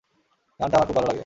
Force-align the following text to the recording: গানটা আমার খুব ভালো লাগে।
গানটা 0.59 0.75
আমার 0.77 0.87
খুব 0.87 0.95
ভালো 0.95 1.07
লাগে। 1.07 1.19